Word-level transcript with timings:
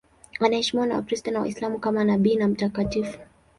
Anaheshimiwa 0.39 0.87
na 0.87 0.95
Wakristo 0.95 1.31
na 1.31 1.39
Waislamu 1.41 1.79
kama 1.79 2.03
nabii 2.03 2.35
na 2.35 2.47
mtakatifu. 2.47 3.19